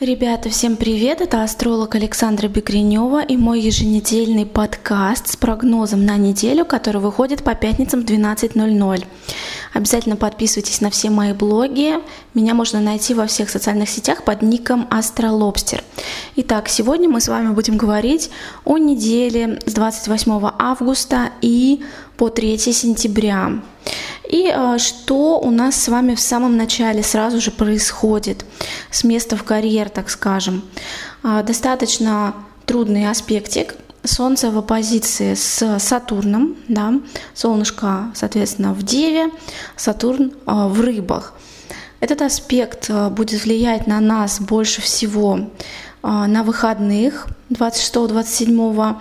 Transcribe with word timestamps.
Ребята, 0.00 0.50
всем 0.50 0.74
привет! 0.74 1.20
Это 1.20 1.44
астролог 1.44 1.94
Александра 1.94 2.48
Бекренева 2.48 3.22
и 3.22 3.36
мой 3.36 3.60
еженедельный 3.60 4.44
подкаст 4.44 5.28
с 5.28 5.36
прогнозом 5.36 6.04
на 6.04 6.16
неделю, 6.16 6.64
который 6.64 7.00
выходит 7.00 7.44
по 7.44 7.54
пятницам 7.54 8.02
в 8.02 8.04
12.00. 8.04 9.04
Обязательно 9.72 10.16
подписывайтесь 10.16 10.80
на 10.80 10.90
все 10.90 11.10
мои 11.10 11.32
блоги. 11.32 12.00
Меня 12.34 12.54
можно 12.54 12.80
найти 12.80 13.14
во 13.14 13.28
всех 13.28 13.48
социальных 13.48 13.88
сетях 13.88 14.24
под 14.24 14.42
ником 14.42 14.88
Астролобстер. 14.90 15.84
Итак, 16.34 16.68
сегодня 16.68 17.08
мы 17.08 17.20
с 17.20 17.28
вами 17.28 17.54
будем 17.54 17.76
говорить 17.76 18.30
о 18.64 18.78
неделе 18.78 19.60
с 19.64 19.74
28 19.74 20.50
августа 20.58 21.30
и 21.40 21.84
по 22.16 22.30
3 22.30 22.58
сентября. 22.58 23.62
И 24.28 24.50
э, 24.52 24.78
что 24.78 25.38
у 25.38 25.50
нас 25.50 25.80
с 25.80 25.88
вами 25.88 26.14
в 26.14 26.20
самом 26.20 26.56
начале 26.56 27.02
сразу 27.02 27.40
же 27.40 27.50
происходит 27.50 28.44
с 28.90 29.04
места 29.04 29.36
в 29.36 29.44
карьер, 29.44 29.90
так 29.90 30.10
скажем. 30.10 30.64
Э, 31.22 31.42
достаточно 31.46 32.34
трудный 32.66 33.10
аспектик. 33.10 33.74
Солнце 34.02 34.50
в 34.50 34.58
оппозиции 34.58 35.34
с 35.34 35.78
Сатурном, 35.78 36.56
да, 36.68 36.94
солнышко, 37.32 38.12
соответственно, 38.14 38.74
в 38.74 38.82
Деве, 38.82 39.30
Сатурн 39.76 40.32
э, 40.46 40.52
в 40.68 40.80
Рыбах. 40.80 41.34
Этот 42.00 42.20
аспект 42.20 42.90
будет 43.12 43.44
влиять 43.44 43.86
на 43.86 43.98
нас 43.98 44.38
больше 44.38 44.82
всего 44.82 45.48
на 46.02 46.42
выходных 46.42 47.28
26-27 47.48 48.96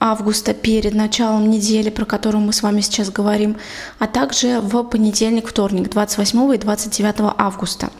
августа 0.00 0.54
перед 0.54 0.94
началом 0.94 1.50
недели, 1.50 1.90
про 1.90 2.04
которую 2.04 2.42
мы 2.42 2.52
с 2.52 2.62
вами 2.62 2.80
сейчас 2.80 3.10
говорим, 3.10 3.56
а 3.98 4.06
также 4.06 4.60
в 4.60 4.82
понедельник, 4.84 5.48
вторник, 5.48 5.90
28 5.90 6.54
и 6.54 6.58
29 6.58 7.34
августа. 7.38 7.90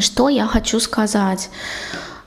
Что 0.00 0.28
я 0.28 0.46
хочу 0.46 0.80
сказать? 0.80 1.50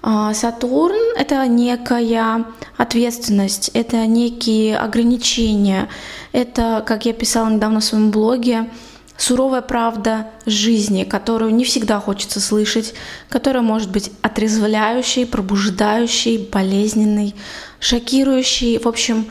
А, 0.03 0.33
Сатурн— 0.33 1.15
это 1.17 1.45
некая 1.47 2.45
ответственность, 2.77 3.71
это 3.73 4.05
некие 4.05 4.77
ограничения, 4.77 5.89
это, 6.31 6.83
как 6.85 7.05
я 7.05 7.13
писала 7.13 7.49
недавно 7.49 7.79
в 7.79 7.83
своем 7.83 8.11
блоге, 8.11 8.69
суровая 9.17 9.61
правда 9.61 10.27
жизни, 10.45 11.03
которую 11.03 11.53
не 11.53 11.65
всегда 11.65 11.99
хочется 11.99 12.39
слышать, 12.39 12.93
которая 13.29 13.63
может 13.63 13.91
быть 13.91 14.11
отрезвляющей, 14.21 15.25
пробуждающей, 15.25 16.47
болезненной, 16.51 17.35
шокирующей. 17.79 18.77
В 18.77 18.87
общем, 18.87 19.27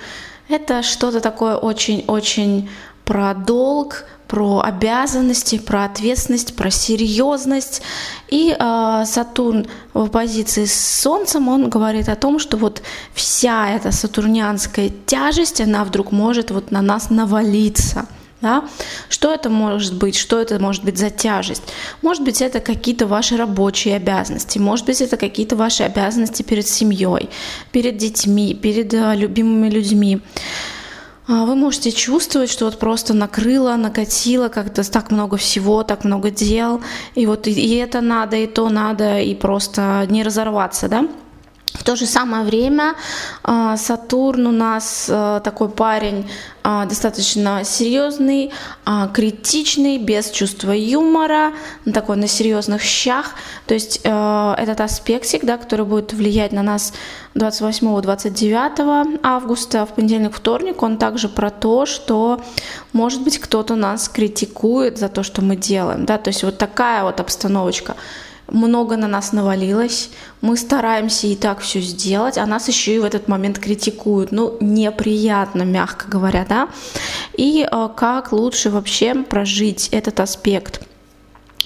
это 0.48 0.82
что-то 0.82 1.20
такое 1.20 1.56
очень-очень 1.56 2.68
про 3.04 3.34
долг, 3.34 4.04
про 4.26 4.60
обязанности, 4.60 5.58
про 5.58 5.84
ответственность, 5.84 6.56
про 6.56 6.70
серьезность. 6.70 7.82
И 8.28 8.54
э, 8.58 9.04
Сатурн 9.06 9.66
в 9.94 10.08
позиции 10.08 10.64
с 10.64 10.74
Солнцем, 11.00 11.48
он 11.48 11.70
говорит 11.70 12.08
о 12.08 12.16
том, 12.16 12.38
что 12.38 12.56
вот 12.56 12.82
вся 13.14 13.70
эта 13.70 13.92
сатурнианская 13.92 14.90
тяжесть, 15.06 15.60
она 15.60 15.84
вдруг 15.84 16.10
может 16.10 16.50
вот 16.50 16.72
на 16.72 16.82
нас 16.82 17.10
навалиться. 17.10 18.06
Да? 18.46 18.64
Что 19.08 19.34
это 19.34 19.50
может 19.50 19.94
быть? 19.94 20.14
Что 20.14 20.40
это 20.40 20.60
может 20.60 20.84
быть 20.84 20.98
за 20.98 21.10
тяжесть? 21.10 21.64
Может 22.00 22.22
быть, 22.22 22.40
это 22.40 22.60
какие-то 22.60 23.08
ваши 23.08 23.36
рабочие 23.36 23.96
обязанности, 23.96 24.60
может 24.60 24.86
быть, 24.86 25.00
это 25.00 25.16
какие-то 25.16 25.56
ваши 25.56 25.82
обязанности 25.82 26.44
перед 26.44 26.68
семьей, 26.68 27.28
перед 27.72 27.96
детьми, 27.96 28.54
перед 28.54 28.94
э, 28.94 29.16
любимыми 29.16 29.68
людьми. 29.68 30.20
А 31.26 31.44
вы 31.44 31.56
можете 31.56 31.90
чувствовать, 31.90 32.48
что 32.48 32.66
вот 32.66 32.78
просто 32.78 33.14
накрыло, 33.14 33.74
накатило 33.74 34.48
как-то 34.48 34.88
так 34.88 35.10
много 35.10 35.36
всего, 35.36 35.82
так 35.82 36.04
много 36.04 36.30
дел, 36.30 36.80
и 37.16 37.26
вот 37.26 37.48
и 37.48 37.74
это 37.74 38.00
надо, 38.00 38.36
и 38.36 38.46
то 38.46 38.68
надо, 38.68 39.18
и 39.18 39.34
просто 39.34 40.06
не 40.08 40.22
разорваться, 40.22 40.88
да? 40.88 41.08
В 41.76 41.84
то 41.84 41.94
же 41.94 42.06
самое 42.06 42.42
время 42.42 42.94
а, 43.42 43.76
Сатурн 43.76 44.46
у 44.46 44.52
нас 44.52 45.08
а, 45.10 45.40
такой 45.40 45.68
парень 45.68 46.28
а, 46.62 46.86
достаточно 46.86 47.62
серьезный, 47.64 48.50
критичный, 49.12 49.98
без 49.98 50.30
чувства 50.30 50.72
юмора, 50.72 51.52
такой 51.92 52.16
на 52.16 52.26
серьезных 52.26 52.82
щах. 52.82 53.34
То 53.66 53.74
есть 53.74 53.98
этот 53.98 54.80
аспектик, 54.80 55.44
да, 55.44 55.58
который 55.58 55.86
будет 55.86 56.12
влиять 56.12 56.52
на 56.52 56.62
нас 56.62 56.92
28-29 57.36 59.20
августа, 59.22 59.86
в 59.86 59.94
понедельник, 59.94 60.34
вторник, 60.34 60.82
он 60.82 60.98
также 60.98 61.28
про 61.28 61.50
то, 61.50 61.86
что, 61.86 62.42
может 62.92 63.22
быть, 63.22 63.38
кто-то 63.38 63.76
нас 63.76 64.08
критикует 64.08 64.98
за 64.98 65.08
то, 65.08 65.22
что 65.22 65.42
мы 65.42 65.54
делаем. 65.54 66.04
Да? 66.04 66.18
То 66.18 66.28
есть 66.28 66.42
вот 66.42 66.58
такая 66.58 67.04
вот 67.04 67.20
обстановочка 67.20 67.94
много 68.48 68.96
на 68.96 69.08
нас 69.08 69.32
навалилось, 69.32 70.10
мы 70.40 70.56
стараемся 70.56 71.26
и 71.26 71.36
так 71.36 71.60
все 71.60 71.80
сделать, 71.80 72.38
а 72.38 72.46
нас 72.46 72.68
еще 72.68 72.94
и 72.94 72.98
в 72.98 73.04
этот 73.04 73.28
момент 73.28 73.58
критикуют. 73.58 74.32
Ну, 74.32 74.56
неприятно, 74.60 75.62
мягко 75.62 76.08
говоря, 76.08 76.46
да. 76.48 76.68
И 77.36 77.66
э, 77.70 77.88
как 77.96 78.32
лучше 78.32 78.70
вообще 78.70 79.14
прожить 79.14 79.88
этот 79.90 80.20
аспект? 80.20 80.86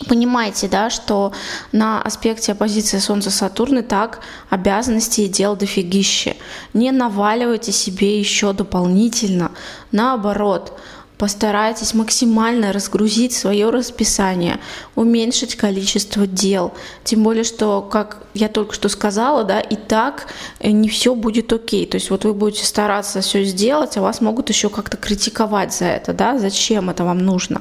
Понимаете, 0.09 0.67
да, 0.67 0.89
что 0.89 1.33
на 1.73 2.01
аспекте 2.01 2.53
оппозиции 2.53 2.99
Солнца-Сатурн 2.99 3.79
и 3.79 3.83
так 3.83 4.21
обязанности 4.49 5.23
и 5.23 5.29
дел 5.29 5.57
дофигище. 5.57 6.37
Не 6.73 6.91
наваливайте 6.91 7.71
себе 7.71 8.19
еще 8.19 8.55
дополнительно. 8.55 9.53
Наоборот, 9.93 10.73
Постарайтесь 11.21 11.93
максимально 11.93 12.73
разгрузить 12.73 13.35
свое 13.35 13.69
расписание, 13.69 14.59
уменьшить 14.95 15.55
количество 15.55 16.27
дел. 16.27 16.73
Тем 17.05 17.23
более, 17.25 17.45
что, 17.45 17.83
как 17.83 18.23
я 18.33 18.49
только 18.49 18.73
что 18.73 18.89
сказала, 18.89 19.45
да, 19.45 19.61
и 19.61 19.77
так 19.77 20.29
э, 20.61 20.71
не 20.71 20.89
все 20.89 21.15
будет 21.15 21.53
окей. 21.53 21.85
То 21.85 21.97
есть 21.97 22.09
вот 22.09 22.25
вы 22.25 22.33
будете 22.33 22.65
стараться 22.65 23.21
все 23.21 23.45
сделать, 23.45 23.99
а 23.99 24.01
вас 24.01 24.23
могут 24.23 24.49
еще 24.49 24.71
как-то 24.71 24.97
критиковать 24.97 25.75
за 25.75 25.85
это, 25.85 26.15
да, 26.15 26.39
зачем 26.39 26.89
это 26.89 27.05
вам 27.05 27.19
нужно. 27.19 27.61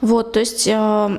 Вот, 0.00 0.32
то 0.32 0.40
есть 0.40 0.66
э, 0.66 0.72
а, 0.72 1.18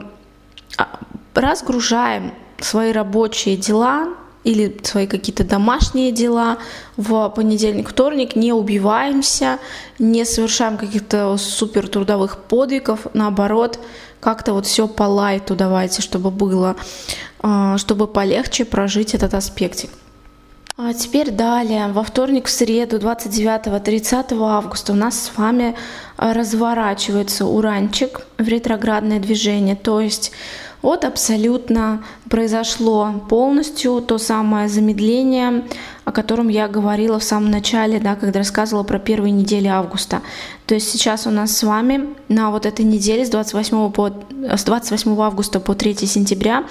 разгружаем 1.36 2.34
свои 2.60 2.92
рабочие 2.92 3.58
дела 3.58 4.08
или 4.44 4.78
свои 4.84 5.06
какие-то 5.08 5.44
домашние 5.44 6.12
дела 6.12 6.58
в 6.98 7.30
понедельник, 7.30 7.90
вторник, 7.90 8.36
не 8.36 8.54
убиваемся, 8.54 9.60
не 10.00 10.26
совершаем 10.26 10.78
каких-то 10.78 11.38
супер 11.38 11.88
трудовых 11.88 12.38
подвигов, 12.38 13.08
наоборот, 13.14 13.80
как-то 14.20 14.54
вот 14.54 14.66
все 14.66 14.88
по 14.88 15.04
лайту 15.04 15.56
давайте, 15.56 16.02
чтобы 16.02 16.32
было, 16.32 16.76
а, 17.40 17.78
чтобы 17.78 18.08
полегче 18.08 18.66
прожить 18.66 19.14
этот 19.14 19.34
аспектик. 19.34 19.90
А 20.82 20.94
теперь 20.94 21.30
далее, 21.30 21.90
во 21.90 22.04
вторник, 22.04 22.48
в 22.48 22.50
среду, 22.50 23.00
29-30 23.00 24.42
августа 24.42 24.94
у 24.94 24.96
нас 24.96 25.24
с 25.24 25.38
вами 25.38 25.76
разворачивается 26.16 27.46
уранчик 27.46 28.22
в 28.38 28.48
ретроградное 28.48 29.20
движение, 29.20 29.76
то 29.76 30.00
есть 30.00 30.32
вот 30.82 31.04
абсолютно 31.04 32.02
произошло 32.30 33.12
полностью 33.28 34.00
то 34.00 34.18
самое 34.18 34.70
замедление, 34.70 35.66
о 36.06 36.14
котором 36.14 36.48
я 36.48 36.70
говорила 36.70 37.20
в 37.20 37.26
самом 37.26 37.52
начале, 37.52 38.00
да, 38.00 38.16
когда 38.16 38.40
рассказывала 38.40 38.86
про 38.86 39.00
первые 39.00 39.32
недели 39.32 39.68
августа. 39.68 40.22
То 40.66 40.76
есть 40.76 40.90
сейчас 40.90 41.28
у 41.28 41.30
нас 41.30 41.58
с 41.58 41.64
вами 41.64 42.08
на 42.30 42.52
вот 42.52 42.66
этой 42.66 42.86
неделе 42.86 43.26
с 43.26 43.30
28, 43.30 43.92
по, 43.92 44.14
с 44.32 44.64
28 44.64 45.20
августа 45.20 45.60
по 45.60 45.76
3 45.76 45.96
сентября 46.08 46.64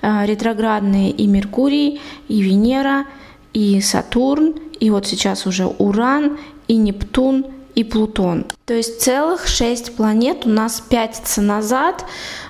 э, 0.00 0.24
ретроградные 0.24 1.10
и 1.10 1.26
Меркурий, 1.26 2.00
и 2.28 2.40
Венера, 2.40 3.04
и 3.52 3.80
Сатурн, 3.80 4.54
и 4.78 4.90
вот 4.90 5.06
сейчас 5.06 5.46
уже 5.46 5.66
Уран, 5.66 6.38
и 6.68 6.76
Нептун, 6.76 7.46
и 7.74 7.84
Плутон. 7.84 8.46
То 8.66 8.74
есть 8.74 9.00
целых 9.00 9.46
шесть 9.46 9.96
планет 9.96 10.46
у 10.46 10.48
нас 10.48 10.80
пятится 10.80 11.40
назад, 11.40 12.04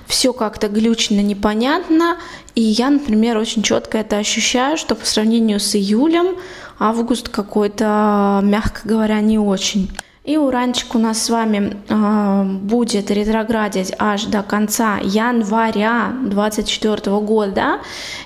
все 0.07 0.33
как-то 0.33 0.67
глючно, 0.67 1.21
непонятно, 1.21 2.17
и 2.55 2.61
я, 2.61 2.89
например, 2.89 3.37
очень 3.37 3.63
четко 3.63 3.99
это 3.99 4.17
ощущаю, 4.17 4.77
что 4.77 4.95
по 4.95 5.05
сравнению 5.05 5.59
с 5.59 5.75
июлем 5.75 6.35
август 6.79 7.29
какой-то, 7.29 8.41
мягко 8.43 8.81
говоря, 8.83 9.21
не 9.21 9.39
очень. 9.39 9.89
И 10.23 10.37
уранчик 10.37 10.93
у 10.93 10.99
нас 10.99 11.23
с 11.23 11.29
вами 11.31 11.77
э, 11.89 12.43
будет 12.43 13.09
ретроградить 13.09 13.91
аж 13.97 14.25
до 14.25 14.43
конца 14.43 14.99
января 15.01 16.13
2024 16.21 17.17
года. 17.17 17.79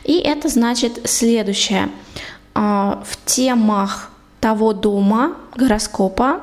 И 0.03 0.17
это 0.17 0.49
значит 0.49 0.99
следующее. 1.05 1.89
Э, 2.55 3.03
в 3.03 3.25
темах 3.25 4.09
того 4.39 4.73
дома 4.73 5.35
гороскопа 5.55 6.41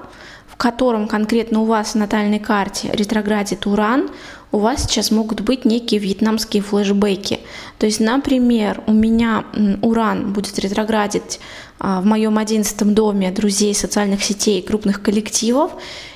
котором 0.63 1.09
конкретно 1.09 1.63
у 1.63 1.65
вас 1.65 1.95
в 1.95 1.95
натальной 1.97 2.39
карте 2.39 2.89
ретроградит 2.93 3.67
Уран, 3.67 4.09
у 4.53 4.59
вас 4.59 4.85
сейчас 4.85 5.11
могут 5.11 5.41
быть 5.41 5.65
некие 5.65 5.99
вьетнамские 5.99 6.63
флешбеки. 6.63 7.41
То 7.79 7.87
есть, 7.87 7.99
например, 7.99 8.81
у 8.87 8.93
меня 8.93 9.45
Уран 9.83 10.33
будет 10.33 10.61
ретроградить 10.61 11.41
а, 11.81 12.01
в 12.01 12.05
моем 12.05 12.39
одиннадцатом 12.39 12.95
доме 12.95 13.33
друзей, 13.33 13.75
социальных 13.75 14.23
сетей, 14.23 14.63
крупных 14.63 15.03
коллективов, 15.03 15.73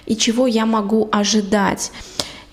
и 0.07 0.17
чего 0.17 0.47
я 0.47 0.65
могу 0.65 1.09
ожидать? 1.11 1.91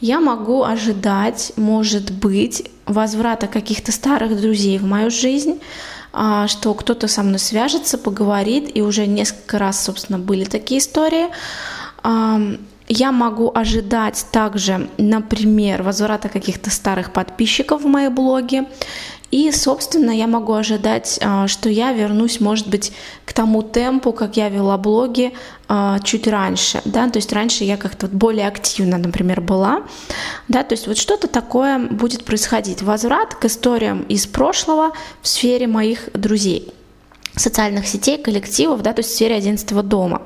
Я 0.01 0.19
могу 0.19 0.63
ожидать, 0.63 1.54
может 1.57 2.12
быть, 2.12 2.72
возврата 2.88 3.45
каких-то 3.45 3.92
старых 3.92 4.42
друзей 4.42 4.80
в 4.80 4.86
мою 4.86 5.12
жизнь, 5.12 5.60
а, 5.60 5.93
что 6.13 6.74
кто-то 6.74 7.07
со 7.07 7.24
мной 7.24 7.39
свяжется, 7.39 7.98
поговорит, 7.98 8.69
и 8.75 8.81
уже 8.81 9.07
несколько 9.07 9.57
раз, 9.57 9.83
собственно, 9.83 10.19
были 10.19 10.45
такие 10.45 10.80
истории. 10.80 11.27
Я 12.89 13.12
могу 13.12 13.51
ожидать 13.56 14.25
также, 14.31 14.89
например, 14.98 15.83
возврата 15.83 16.30
каких-то 16.30 16.69
старых 16.69 17.13
подписчиков 17.13 17.81
в 17.81 17.88
мои 17.88 18.10
блоги. 18.10 18.63
И, 19.33 19.51
собственно, 19.51 20.12
я 20.12 20.27
могу 20.27 20.53
ожидать, 20.53 21.18
а, 21.19 21.47
что 21.47 21.68
я 21.68 21.91
вернусь, 21.91 22.39
может 22.39 22.68
быть, 22.68 22.91
к 23.25 23.33
тому 23.33 23.63
темпу, 23.63 24.13
как 24.13 24.38
я 24.38 24.47
вела 24.47 24.77
блоги 24.77 25.33
а, 25.68 25.97
чуть 26.01 26.27
раньше, 26.27 26.83
да, 26.85 27.09
то 27.09 27.18
есть 27.18 27.33
раньше 27.33 27.63
я 27.63 27.77
как-то 27.77 28.06
более 28.06 28.47
активно, 28.47 29.00
например, 29.00 29.41
была, 29.41 29.81
да, 30.50 30.62
то 30.62 30.74
есть 30.74 30.85
вот 30.85 31.00
что-то 31.00 31.27
такое 31.27 31.80
будет 31.80 32.25
происходить, 32.25 32.83
возврат 32.83 33.33
к 33.33 33.45
историям 33.45 34.03
из 34.03 34.27
прошлого 34.27 34.91
в 35.24 35.27
сфере 35.27 35.65
моих 35.65 36.09
друзей 36.13 36.71
социальных 37.35 37.88
сетей, 37.88 38.18
коллективов, 38.18 38.81
да, 38.81 38.94
то 38.94 39.00
есть 39.00 39.12
в 39.12 39.15
сфере 39.15 39.35
11 39.35 39.81
дома. 39.81 40.21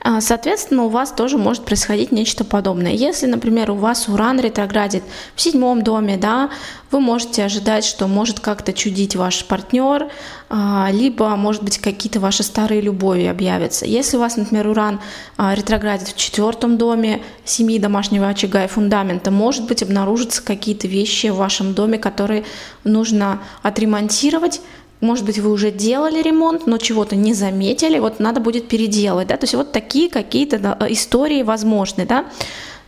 А, 0.00 0.20
соответственно, 0.20 0.84
у 0.84 0.88
вас 0.88 1.10
тоже 1.10 1.36
может 1.36 1.64
происходить 1.64 2.12
нечто 2.12 2.44
подобное. 2.44 2.92
Если, 2.92 3.26
например, 3.26 3.72
у 3.72 3.74
вас 3.74 4.08
Уран 4.08 4.38
ретроградит 4.40 5.02
в 5.34 5.40
седьмом 5.40 5.82
доме, 5.82 6.16
да, 6.16 6.50
вы 6.90 7.00
можете 7.00 7.44
ожидать, 7.44 7.84
что 7.84 8.06
может 8.06 8.40
как-то 8.40 8.72
чудить 8.72 9.16
ваш 9.16 9.44
партнер, 9.44 10.08
а, 10.48 10.88
либо, 10.92 11.28
может 11.36 11.62
быть, 11.62 11.78
какие-то 11.78 12.20
ваши 12.20 12.44
старые 12.44 12.80
любови 12.80 13.24
объявятся. 13.24 13.84
Если 13.84 14.16
у 14.16 14.20
вас, 14.20 14.36
например, 14.36 14.68
Уран 14.68 15.00
а, 15.36 15.54
ретроградит 15.54 16.08
в 16.08 16.16
четвертом 16.16 16.78
доме 16.78 17.20
семьи, 17.44 17.78
домашнего 17.78 18.28
очага 18.28 18.64
и 18.64 18.68
фундамента, 18.68 19.30
может 19.32 19.66
быть, 19.66 19.82
обнаружатся 19.82 20.42
какие-то 20.42 20.86
вещи 20.86 21.26
в 21.26 21.36
вашем 21.36 21.74
доме, 21.74 21.98
которые 21.98 22.44
нужно 22.84 23.40
отремонтировать, 23.62 24.60
может 25.00 25.24
быть, 25.24 25.38
вы 25.38 25.50
уже 25.50 25.70
делали 25.70 26.20
ремонт, 26.22 26.66
но 26.66 26.78
чего-то 26.78 27.16
не 27.16 27.34
заметили, 27.34 27.98
вот 27.98 28.20
надо 28.20 28.40
будет 28.40 28.68
переделать, 28.68 29.28
да, 29.28 29.36
то 29.36 29.44
есть 29.44 29.54
вот 29.54 29.72
такие 29.72 30.10
какие-то 30.10 30.76
истории 30.88 31.42
возможны, 31.42 32.04
да, 32.04 32.24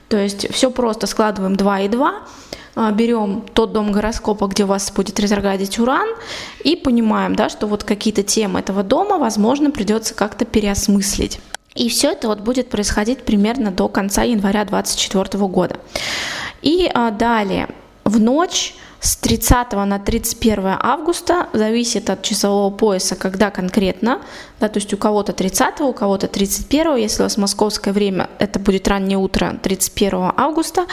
то 0.08 0.16
есть 0.16 0.52
все 0.52 0.70
просто 0.70 1.06
складываем 1.06 1.56
2 1.56 1.80
и 1.80 1.88
2, 1.88 2.14
а, 2.76 2.90
берем 2.92 3.44
тот 3.52 3.72
дом 3.72 3.92
гороскопа, 3.92 4.46
где 4.46 4.64
у 4.64 4.66
вас 4.66 4.90
будет 4.90 5.18
ретроградить 5.20 5.78
Уран, 5.78 6.08
и 6.64 6.76
понимаем, 6.76 7.36
да, 7.36 7.48
что 7.48 7.66
вот 7.66 7.84
какие-то 7.84 8.22
темы 8.22 8.60
этого 8.60 8.82
дома, 8.82 9.18
возможно, 9.18 9.70
придется 9.70 10.14
как-то 10.14 10.44
переосмыслить. 10.44 11.40
И 11.74 11.88
все 11.88 12.12
это 12.12 12.26
вот 12.26 12.40
будет 12.40 12.68
происходить 12.68 13.22
примерно 13.22 13.70
до 13.70 13.88
конца 13.88 14.22
января 14.22 14.64
2024 14.64 15.46
года. 15.46 15.76
И 16.62 16.90
а, 16.92 17.10
далее, 17.10 17.68
в 18.04 18.20
ночь 18.20 18.74
с 19.00 19.16
30 19.16 19.72
на 19.72 19.98
31 19.98 20.76
августа, 20.78 21.48
зависит 21.52 22.10
от 22.10 22.22
часового 22.22 22.70
пояса, 22.70 23.16
когда 23.16 23.50
конкретно, 23.50 24.20
да, 24.60 24.68
то 24.68 24.78
есть 24.78 24.92
у 24.92 24.96
кого-то 24.98 25.32
30, 25.32 25.80
у 25.80 25.92
кого-то 25.92 26.28
31, 26.28 26.96
если 26.96 27.22
у 27.22 27.24
вас 27.24 27.38
московское 27.38 27.94
время, 27.94 28.28
это 28.38 28.58
будет 28.58 28.88
раннее 28.88 29.16
утро 29.16 29.58
31 29.62 30.32
августа, 30.36 30.86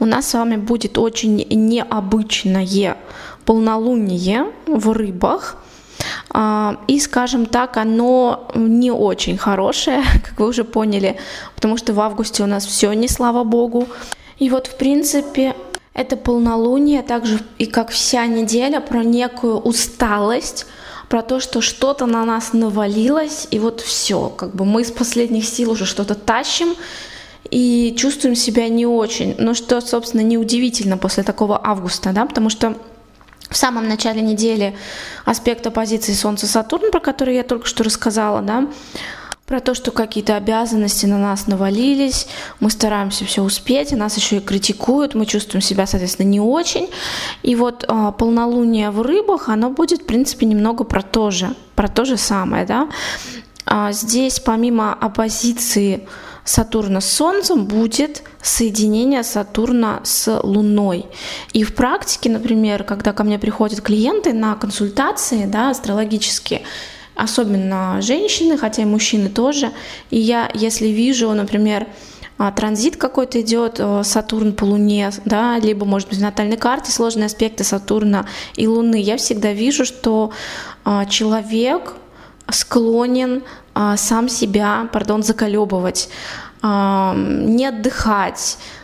у 0.00 0.06
нас 0.06 0.28
с 0.28 0.34
вами 0.34 0.56
будет 0.56 0.98
очень 0.98 1.36
необычное 1.50 2.96
полнолуние 3.44 4.46
в 4.66 4.92
рыбах, 4.92 5.56
а, 6.30 6.78
и, 6.88 6.98
скажем 6.98 7.46
так, 7.46 7.76
оно 7.76 8.48
не 8.56 8.90
очень 8.90 9.36
хорошее, 9.38 10.02
как 10.24 10.40
вы 10.40 10.48
уже 10.48 10.64
поняли, 10.64 11.16
потому 11.54 11.76
что 11.76 11.92
в 11.92 12.00
августе 12.00 12.42
у 12.42 12.46
нас 12.46 12.66
все 12.66 12.92
не 12.92 13.08
слава 13.08 13.44
богу. 13.44 13.88
И 14.38 14.50
вот, 14.50 14.66
в 14.66 14.76
принципе, 14.76 15.54
это 15.94 16.16
полнолуние, 16.16 17.02
также 17.02 17.40
и 17.58 17.66
как 17.66 17.90
вся 17.90 18.26
неделя, 18.26 18.80
про 18.80 19.04
некую 19.04 19.58
усталость, 19.58 20.66
про 21.08 21.22
то, 21.22 21.40
что 21.40 21.60
что-то 21.60 22.06
на 22.06 22.24
нас 22.24 22.54
навалилось, 22.54 23.46
и 23.50 23.58
вот 23.58 23.80
все, 23.80 24.30
как 24.30 24.54
бы 24.54 24.64
мы 24.64 24.82
из 24.82 24.90
последних 24.90 25.46
сил 25.46 25.72
уже 25.72 25.84
что-то 25.84 26.14
тащим, 26.14 26.74
и 27.50 27.94
чувствуем 27.98 28.34
себя 28.34 28.68
не 28.68 28.86
очень. 28.86 29.34
Но 29.36 29.52
что, 29.52 29.80
собственно, 29.82 30.22
неудивительно 30.22 30.96
после 30.96 31.22
такого 31.22 31.60
августа, 31.62 32.12
да, 32.12 32.24
потому 32.24 32.48
что 32.48 32.78
в 33.50 33.56
самом 33.56 33.86
начале 33.88 34.22
недели 34.22 34.74
аспект 35.26 35.66
оппозиции 35.66 36.14
Солнца-Сатурн, 36.14 36.90
про 36.90 37.00
который 37.00 37.34
я 37.34 37.42
только 37.42 37.66
что 37.66 37.84
рассказала, 37.84 38.40
да, 38.40 38.68
про 39.52 39.60
то, 39.60 39.74
что 39.74 39.90
какие-то 39.90 40.36
обязанности 40.36 41.04
на 41.04 41.18
нас 41.18 41.46
навалились, 41.46 42.26
мы 42.58 42.70
стараемся 42.70 43.26
все 43.26 43.42
успеть, 43.42 43.92
и 43.92 43.96
нас 43.96 44.16
еще 44.16 44.38
и 44.38 44.40
критикуют, 44.40 45.14
мы 45.14 45.26
чувствуем 45.26 45.60
себя, 45.60 45.86
соответственно, 45.86 46.26
не 46.26 46.40
очень. 46.40 46.88
И 47.42 47.54
вот 47.54 47.84
э, 47.86 48.12
полнолуние 48.16 48.90
в 48.90 49.02
рыбах, 49.02 49.50
оно 49.50 49.68
будет, 49.68 50.00
в 50.00 50.06
принципе, 50.06 50.46
немного 50.46 50.84
про 50.84 51.02
то 51.02 51.30
же, 51.30 51.54
про 51.74 51.88
то 51.88 52.06
же 52.06 52.16
самое, 52.16 52.64
да. 52.64 52.88
А 53.66 53.92
здесь, 53.92 54.40
помимо 54.40 54.94
оппозиции 54.94 56.08
Сатурна 56.46 57.02
с 57.02 57.12
Солнцем, 57.12 57.66
будет 57.66 58.22
соединение 58.40 59.22
Сатурна 59.22 60.00
с 60.02 60.40
Луной. 60.42 61.04
И 61.52 61.62
в 61.62 61.74
практике, 61.74 62.30
например, 62.30 62.84
когда 62.84 63.12
ко 63.12 63.22
мне 63.22 63.38
приходят 63.38 63.82
клиенты 63.82 64.32
на 64.32 64.54
консультации, 64.54 65.44
да, 65.44 65.68
астрологические, 65.68 66.62
особенно 67.14 68.00
женщины, 68.00 68.56
хотя 68.56 68.82
и 68.82 68.86
мужчины 68.86 69.28
тоже. 69.28 69.70
И 70.10 70.18
я, 70.18 70.50
если 70.54 70.88
вижу, 70.88 71.30
например, 71.32 71.86
а, 72.38 72.50
транзит 72.50 72.96
какой-то 72.96 73.40
идет, 73.40 73.76
э, 73.78 74.02
Сатурн 74.04 74.52
по 74.52 74.64
Луне, 74.64 75.10
да, 75.24 75.58
либо, 75.58 75.84
может 75.84 76.08
быть, 76.08 76.18
в 76.18 76.22
натальной 76.22 76.56
карте 76.56 76.90
сложные 76.90 77.26
аспекты 77.26 77.62
Сатурна 77.62 78.26
и 78.56 78.66
Луны, 78.66 79.00
я 79.00 79.16
всегда 79.16 79.52
вижу, 79.52 79.84
что 79.84 80.32
а, 80.84 81.04
человек 81.04 81.94
склонен 82.50 83.44
а, 83.74 83.96
сам 83.96 84.28
себя, 84.28 84.88
пардон, 84.92 85.22
заколебывать, 85.22 86.08
не 86.62 87.66
отдыхать, 87.66 88.58
а, 88.58 88.81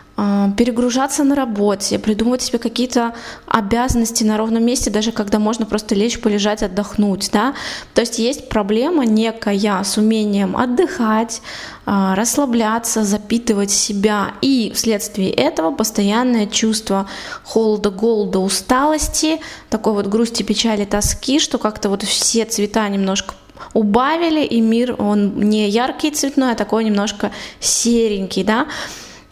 перегружаться 0.56 1.22
на 1.22 1.36
работе, 1.36 1.98
придумывать 1.98 2.42
себе 2.42 2.58
какие-то 2.58 3.14
обязанности 3.46 4.24
на 4.24 4.36
ровном 4.36 4.64
месте, 4.64 4.90
даже 4.90 5.12
когда 5.12 5.38
можно 5.38 5.64
просто 5.64 5.94
лечь, 5.94 6.20
полежать, 6.20 6.62
отдохнуть, 6.64 7.30
да. 7.32 7.54
То 7.94 8.00
есть 8.00 8.18
есть 8.18 8.48
проблема 8.48 9.04
некая 9.04 9.84
с 9.84 9.96
умением 9.96 10.56
отдыхать, 10.56 11.40
а, 11.86 12.16
расслабляться, 12.16 13.04
запитывать 13.04 13.70
себя, 13.70 14.32
и 14.42 14.72
вследствие 14.74 15.30
этого 15.30 15.70
постоянное 15.70 16.46
чувство 16.46 17.08
холода, 17.44 17.90
голода, 17.90 18.40
усталости, 18.40 19.40
такой 19.70 19.92
вот 19.92 20.08
грусти, 20.08 20.42
печали, 20.42 20.84
тоски, 20.84 21.38
что 21.38 21.58
как-то 21.58 21.90
вот 21.90 22.02
все 22.02 22.44
цвета 22.44 22.88
немножко 22.88 23.34
убавили, 23.72 24.44
и 24.44 24.60
мир, 24.60 24.96
он 24.98 25.48
не 25.48 25.68
яркий 25.68 26.10
цветной, 26.10 26.52
а 26.52 26.56
такой 26.56 26.84
немножко 26.84 27.30
серенький, 27.60 28.42
да. 28.42 28.66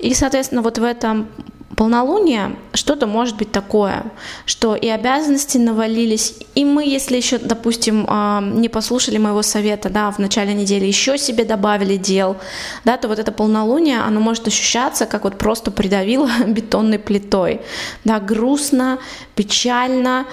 И, 0.06 0.14
соответственно, 0.14 0.62
вот 0.62 0.78
в 0.78 0.84
этом 0.84 1.28
полнолуние 1.76 2.56
что-то 2.74 3.08
может 3.08 3.36
быть 3.36 3.50
такое, 3.50 4.04
что 4.46 4.76
и 4.76 4.88
обязанности 4.88 5.58
навалились, 5.58 6.34
и 6.54 6.64
мы, 6.64 6.84
если 6.84 7.16
еще, 7.16 7.38
допустим, 7.38 8.06
а, 8.08 8.40
не 8.40 8.68
послушали 8.68 9.18
моего 9.18 9.42
совета, 9.42 9.90
да, 9.90 10.10
в 10.12 10.18
начале 10.18 10.54
недели 10.54 10.84
еще 10.86 11.18
себе 11.18 11.44
добавили 11.44 11.96
дел, 11.96 12.36
да, 12.84 12.96
то 12.96 13.08
вот 13.08 13.18
это 13.18 13.32
полнолуние, 13.32 13.98
оно 13.98 14.20
может 14.20 14.46
ощущаться, 14.46 15.06
как 15.06 15.24
вот 15.24 15.38
просто 15.38 15.72
придавило 15.72 16.30
бетонной 16.46 17.00
плитой, 17.00 17.60
да, 18.04 18.20
грустно, 18.20 18.98
печально, 19.34 20.24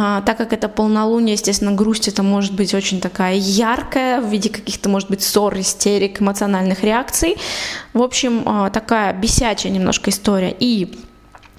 а, 0.00 0.22
так 0.22 0.38
как 0.38 0.52
это 0.52 0.68
полнолуние, 0.68 1.32
естественно, 1.32 1.72
грусть 1.72 2.06
это 2.06 2.22
может 2.22 2.54
быть 2.54 2.72
очень 2.72 3.00
такая 3.00 3.34
яркая, 3.34 4.20
в 4.20 4.28
виде 4.28 4.48
каких-то, 4.48 4.88
может 4.88 5.10
быть, 5.10 5.22
ссор, 5.22 5.58
истерик, 5.58 6.22
эмоциональных 6.22 6.84
реакций. 6.84 7.36
В 7.94 8.02
общем, 8.02 8.44
а, 8.46 8.70
такая 8.70 9.12
бесячая 9.12 9.72
немножко 9.72 10.10
история. 10.10 10.54
И 10.58 10.96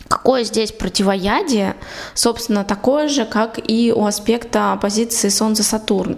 Какое 0.07 0.43
здесь 0.43 0.71
противоядие? 0.71 1.75
Собственно, 2.15 2.63
такое 2.63 3.09
же, 3.09 3.25
как 3.25 3.59
и 3.63 3.93
у 3.95 4.05
аспекта 4.05 4.75
позиции 4.81 5.29
Солнце-Сатурн. 5.29 6.17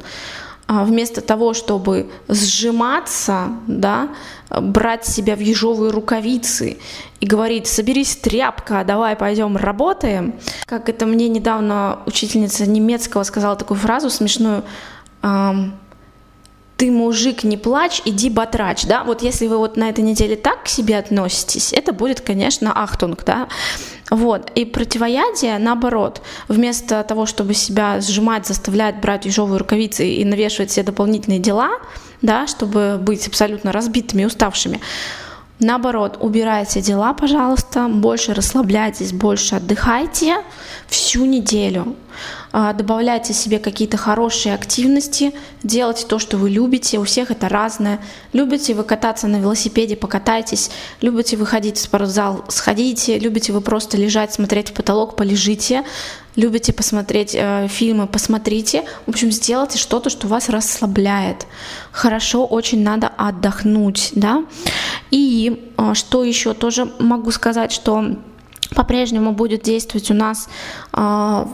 А, 0.73 0.85
вместо 0.85 1.19
того, 1.19 1.53
чтобы 1.53 2.09
сжиматься, 2.29 3.49
да, 3.67 4.07
брать 4.49 5.05
себя 5.05 5.35
в 5.35 5.41
ежовые 5.41 5.91
рукавицы 5.91 6.77
и 7.19 7.25
говорить, 7.25 7.67
соберись, 7.67 8.15
тряпка, 8.15 8.85
давай 8.85 9.17
пойдем 9.17 9.57
работаем. 9.57 10.33
Как 10.65 10.87
это 10.87 11.05
мне 11.05 11.27
недавно 11.27 11.99
учительница 12.05 12.65
немецкого 12.69 13.23
сказала 13.23 13.57
такую 13.57 13.77
фразу 13.81 14.09
смешную, 14.09 14.63
ты 16.81 16.89
мужик, 16.89 17.43
не 17.43 17.57
плачь, 17.57 18.01
иди 18.05 18.31
батрач, 18.31 18.85
да, 18.85 19.03
вот 19.03 19.21
если 19.21 19.45
вы 19.45 19.59
вот 19.59 19.77
на 19.77 19.89
этой 19.89 20.03
неделе 20.03 20.35
так 20.35 20.63
к 20.63 20.67
себе 20.67 20.97
относитесь, 20.97 21.73
это 21.73 21.93
будет, 21.93 22.21
конечно, 22.21 22.73
ахтунг, 22.73 23.23
да, 23.23 23.47
вот, 24.09 24.51
и 24.55 24.65
противоядие, 24.65 25.59
наоборот, 25.59 26.23
вместо 26.47 27.03
того, 27.03 27.27
чтобы 27.27 27.53
себя 27.53 28.01
сжимать, 28.01 28.47
заставлять 28.47 28.99
брать 28.99 29.27
ежовые 29.27 29.59
рукавицы 29.59 30.09
и 30.09 30.25
навешивать 30.25 30.71
все 30.71 30.81
дополнительные 30.81 31.37
дела, 31.37 31.69
да, 32.23 32.47
чтобы 32.47 32.97
быть 32.99 33.27
абсолютно 33.27 33.71
разбитыми, 33.71 34.25
уставшими, 34.25 34.81
Наоборот, 35.63 36.17
убирайте 36.19 36.81
дела, 36.81 37.13
пожалуйста, 37.13 37.87
больше 37.87 38.33
расслабляйтесь, 38.33 39.13
больше 39.13 39.57
отдыхайте 39.57 40.37
всю 40.87 41.25
неделю. 41.25 41.95
А, 42.53 42.73
добавляйте 42.73 43.33
себе 43.33 43.59
какие-то 43.59 43.97
хорошие 43.97 44.53
активности, 44.53 45.33
делайте 45.63 46.05
то, 46.05 46.19
что 46.19 46.37
вы 46.37 46.49
любите, 46.49 46.99
у 46.99 47.03
всех 47.03 47.31
это 47.31 47.47
разное. 47.47 47.99
Любите 48.33 48.73
вы 48.73 48.83
кататься 48.83 49.27
на 49.27 49.37
велосипеде, 49.37 49.95
покатайтесь, 49.95 50.69
любите 50.99 51.37
вы 51.37 51.45
ходить 51.45 51.77
в 51.77 51.81
спортзал, 51.81 52.43
сходите, 52.49 53.17
любите 53.19 53.53
вы 53.53 53.61
просто 53.61 53.97
лежать, 53.97 54.33
смотреть 54.33 54.69
в 54.69 54.73
потолок, 54.73 55.15
полежите, 55.15 55.83
любите 56.35 56.73
посмотреть 56.73 57.35
э, 57.35 57.67
фильмы, 57.69 58.07
посмотрите. 58.07 58.83
В 59.05 59.09
общем, 59.09 59.31
сделайте 59.31 59.77
что-то, 59.77 60.09
что 60.09 60.27
вас 60.27 60.49
расслабляет. 60.49 61.47
Хорошо, 61.91 62.45
очень 62.45 62.83
надо 62.83 63.07
отдохнуть, 63.07 64.11
да. 64.13 64.43
И 65.09 65.71
э, 65.77 65.93
что 65.93 66.23
еще 66.23 66.53
тоже 66.53 66.91
могу 66.99 67.31
сказать, 67.31 67.71
что 67.71 68.17
по-прежнему 68.75 69.33
будет 69.33 69.63
действовать 69.63 70.11
у 70.11 70.13
нас 70.13 70.47
э, 70.93 71.45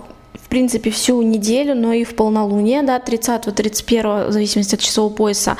в 0.47 0.49
принципе, 0.49 0.91
всю 0.91 1.21
неделю, 1.23 1.75
но 1.75 1.91
и 1.91 2.05
в 2.05 2.15
полнолуние, 2.15 2.81
да, 2.81 2.99
30-31, 2.99 4.29
в 4.29 4.31
зависимости 4.31 4.75
от 4.75 4.81
часового 4.81 5.13
пояса, 5.13 5.57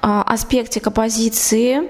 э, 0.00 0.22
аспектик 0.26 0.86
оппозиции 0.86 1.88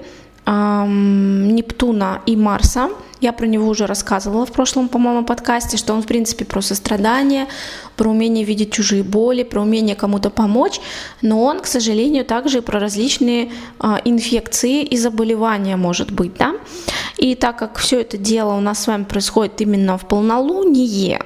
Нептуна 0.48 2.22
и 2.24 2.34
Марса. 2.34 2.88
Я 3.20 3.34
про 3.34 3.46
него 3.46 3.68
уже 3.68 3.84
рассказывала 3.84 4.46
в 4.46 4.52
прошлом, 4.52 4.88
по-моему, 4.88 5.26
подкасте, 5.26 5.76
что 5.76 5.92
он, 5.92 6.02
в 6.02 6.06
принципе, 6.06 6.46
про 6.46 6.62
сострадание, 6.62 7.48
про 7.96 8.08
умение 8.08 8.44
видеть 8.44 8.72
чужие 8.72 9.02
боли, 9.02 9.42
про 9.42 9.60
умение 9.60 9.94
кому-то 9.94 10.30
помочь, 10.30 10.80
но 11.20 11.42
он, 11.42 11.60
к 11.60 11.66
сожалению, 11.66 12.24
также 12.24 12.58
и 12.58 12.60
про 12.62 12.80
различные 12.80 13.50
а, 13.78 14.00
инфекции 14.06 14.82
и 14.82 14.96
заболевания 14.96 15.76
может 15.76 16.12
быть, 16.12 16.32
да. 16.38 16.54
И 17.18 17.34
так 17.34 17.58
как 17.58 17.76
все 17.76 18.00
это 18.00 18.16
дело 18.16 18.54
у 18.54 18.60
нас 18.60 18.84
с 18.84 18.86
вами 18.86 19.04
происходит 19.04 19.60
именно 19.60 19.98
в 19.98 20.08
полнолуние, 20.08 21.20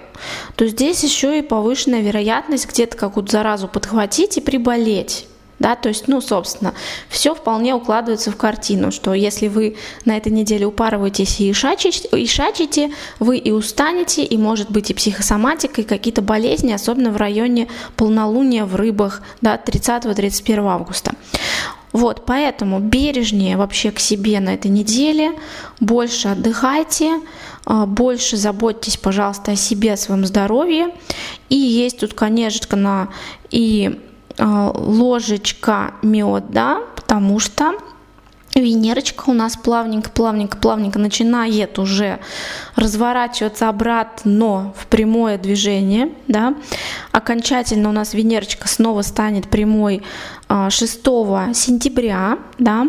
то 0.57 0.67
здесь 0.67 1.03
еще 1.05 1.39
и 1.39 1.43
повышенная 1.43 2.01
вероятность 2.01 2.69
где-то 2.69 2.97
какую-то 2.97 3.33
заразу 3.33 3.69
подхватить 3.69 4.37
и 4.39 4.41
приболеть 4.41 5.27
да, 5.63 5.77
то 5.77 5.89
есть, 5.89 6.09
ну, 6.09 6.21
собственно, 6.21 6.75
все 7.09 7.37
вполне 7.37 7.73
укладывается 7.73 8.33
в 8.33 8.37
картину, 8.37 8.91
что 8.91 9.15
если 9.15 9.47
вы 9.47 9.77
на 10.05 10.17
этой 10.17 10.33
неделе 10.33 10.67
упарываетесь 10.67 11.41
и 11.41 11.53
шачите, 11.53 12.09
и 12.09 12.27
шачите 12.27 12.91
вы 13.21 13.39
и 13.39 13.53
устанете, 13.53 14.25
и 14.25 14.37
может 14.37 14.73
быть 14.73 14.91
и 14.91 14.95
психосоматика, 14.95 15.83
и 15.83 15.85
какие-то 15.85 16.21
болезни, 16.21 16.73
особенно 16.73 17.13
в 17.13 17.17
районе 17.17 17.69
полнолуния 17.95 18.65
в 18.65 18.75
рыбах, 18.75 19.23
да, 19.41 19.57
30-31 19.57 20.67
августа. 20.67 21.13
Вот, 21.93 22.25
поэтому 22.25 22.81
бережнее 22.81 23.57
вообще 23.57 23.91
к 23.91 23.99
себе 23.99 24.41
на 24.41 24.55
этой 24.55 24.71
неделе, 24.71 25.33
больше 25.79 26.29
отдыхайте, 26.29 27.21
а, 27.65 27.87
больше 27.87 28.37
заботьтесь, 28.37 28.97
пожалуйста, 28.97 29.53
о 29.53 29.57
себе, 29.57 29.93
о 29.93 29.97
своем 29.97 30.25
здоровье. 30.25 30.95
И 31.49 31.57
есть 31.57 32.01
тут, 32.01 32.15
конечно, 32.15 33.09
и 33.51 34.01
а, 34.39 34.71
ложечка 34.75 35.95
меда, 36.03 36.81
потому 36.97 37.39
что 37.39 37.75
Венерочка 38.55 39.31
у 39.31 39.33
нас 39.33 39.57
плавненько, 39.57 40.11
плавненько, 40.11 40.59
плавненько 40.59 40.99
начинает 40.99 41.79
уже 41.79 42.21
разворачиваться 42.77 43.69
обратно 43.69 44.75
в 44.77 44.87
прямое 44.89 45.39
движение, 45.39 46.11
да. 46.29 46.55
Окончательно 47.13 47.89
у 47.89 47.93
нас 47.93 48.13
Венерочка 48.13 48.69
снова 48.69 49.01
станет 49.03 49.49
прямой 49.49 50.03
6 50.69 51.01
а, 51.07 51.55
сентября, 51.55 52.39
да. 52.59 52.89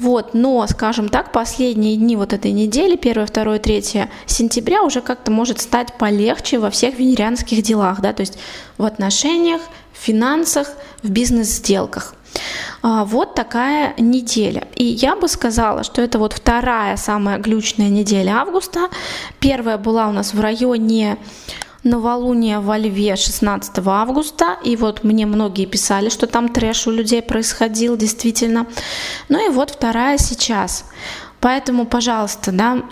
Вот, 0.00 0.34
но, 0.34 0.66
скажем 0.66 1.08
так, 1.08 1.30
последние 1.30 1.96
дни 1.96 2.16
вот 2.16 2.32
этой 2.32 2.50
недели, 2.50 2.98
1, 3.00 3.26
2, 3.26 3.58
3 3.58 3.82
сентября 4.26 4.82
уже 4.82 5.00
как-то 5.02 5.30
может 5.30 5.60
стать 5.60 5.96
полегче 5.98 6.58
во 6.58 6.70
всех 6.70 6.98
венерианских 6.98 7.62
делах, 7.62 8.00
да, 8.00 8.12
то 8.12 8.22
есть 8.22 8.38
в 8.76 8.84
отношениях, 8.84 9.62
в 9.92 10.04
финансах, 10.04 10.68
в 11.04 11.10
бизнес-сделках. 11.10 12.15
А, 12.82 13.04
вот 13.04 13.34
такая 13.34 13.94
неделя. 13.98 14.68
И 14.74 14.84
я 14.84 15.16
бы 15.16 15.28
сказала, 15.28 15.84
что 15.84 16.02
это 16.02 16.18
вот 16.18 16.32
вторая 16.32 16.96
самая 16.96 17.38
глючная 17.38 17.88
неделя 17.88 18.36
августа. 18.36 18.88
Первая 19.40 19.78
была 19.78 20.08
у 20.08 20.12
нас 20.12 20.34
в 20.34 20.40
районе 20.40 21.18
новолуния 21.86 22.60
во 22.60 22.78
Льве 22.78 23.16
16 23.16 23.78
августа, 23.86 24.58
и 24.64 24.76
вот 24.76 25.04
мне 25.04 25.24
многие 25.26 25.66
писали, 25.66 26.08
что 26.08 26.26
там 26.26 26.48
трэш 26.48 26.86
у 26.86 26.90
людей 26.90 27.22
происходил, 27.22 27.96
действительно. 27.96 28.66
Ну 29.28 29.46
и 29.46 29.50
вот 29.50 29.70
вторая 29.70 30.18
сейчас. 30.18 30.84
Поэтому, 31.40 31.86
пожалуйста, 31.86 32.52
да, 32.52 32.82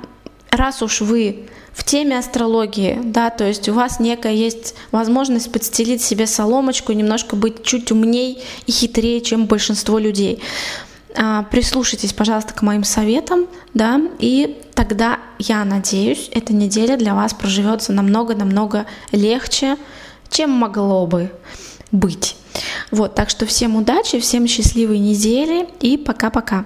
раз 0.50 0.82
уж 0.82 1.00
вы 1.00 1.48
в 1.74 1.82
теме 1.82 2.18
астрологии, 2.18 3.00
да, 3.02 3.30
то 3.30 3.44
есть 3.44 3.68
у 3.68 3.74
вас 3.74 3.98
некая 3.98 4.32
есть 4.32 4.74
возможность 4.92 5.50
подстелить 5.50 6.02
себе 6.02 6.26
соломочку, 6.26 6.92
немножко 6.92 7.34
быть 7.34 7.64
чуть 7.64 7.90
умней 7.90 8.42
и 8.66 8.72
хитрее, 8.72 9.20
чем 9.20 9.46
большинство 9.46 9.98
людей. 9.98 10.40
А, 11.16 11.42
прислушайтесь, 11.44 12.12
пожалуйста, 12.12 12.54
к 12.54 12.62
моим 12.62 12.84
советам, 12.84 13.46
да, 13.74 14.00
и 14.20 14.60
тогда, 14.74 15.18
я 15.38 15.64
надеюсь, 15.64 16.28
эта 16.32 16.52
неделя 16.52 16.96
для 16.96 17.14
вас 17.14 17.34
проживется 17.34 17.92
намного-намного 17.92 18.86
легче, 19.10 19.76
чем 20.30 20.50
могло 20.50 21.06
бы 21.06 21.30
быть. 21.90 22.36
Вот, 22.90 23.14
так 23.14 23.30
что 23.30 23.46
всем 23.46 23.76
удачи, 23.76 24.20
всем 24.20 24.46
счастливой 24.46 24.98
недели 24.98 25.68
и 25.80 25.96
пока-пока. 25.96 26.64